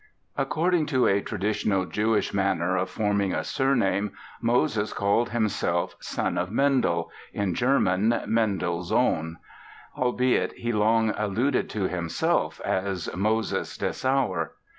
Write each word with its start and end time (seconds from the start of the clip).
According 0.35 0.87
to 0.87 1.05
a 1.05 1.21
traditional 1.21 1.85
Jewish 1.85 2.33
manner 2.33 2.75
of 2.75 2.89
forming 2.89 3.35
a 3.35 3.43
surname 3.43 4.13
Moses 4.41 4.93
called 4.93 5.29
himself 5.29 5.95
"Son 5.99 6.39
of 6.39 6.49
Mendel"—in 6.49 7.53
German, 7.53 8.09
"Mendels 8.25 8.89
Sohn"—albeit 8.89 10.53
he 10.53 10.71
long 10.73 11.11
alluded 11.15 11.69
to 11.69 11.83
himself 11.87 12.59
as 12.61 13.15
"Moses 13.15 13.77
Dessauer". 13.77 14.53